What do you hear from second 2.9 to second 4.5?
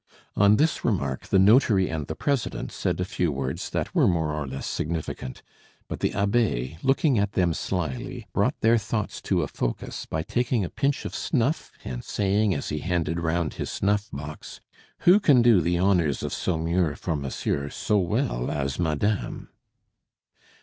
a few words that were more or